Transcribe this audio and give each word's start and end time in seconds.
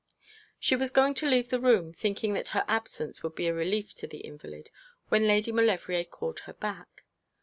She 0.59 0.75
was 0.75 0.89
going 0.89 1.13
to 1.13 1.29
leave 1.29 1.49
the 1.49 1.61
room, 1.61 1.93
thinking 1.93 2.33
that 2.33 2.47
her 2.57 2.65
absence 2.67 3.21
would 3.21 3.35
be 3.35 3.45
a 3.45 3.53
relief 3.53 3.93
to 3.97 4.07
the 4.07 4.21
invalid, 4.21 4.71
when 5.09 5.27
Lady 5.27 5.51
Maulevrier 5.51 6.05
called 6.05 6.39
her 6.39 6.53
back. 6.53 7.03